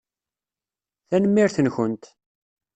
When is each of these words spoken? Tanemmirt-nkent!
Tanemmirt-nkent! 1.09 2.03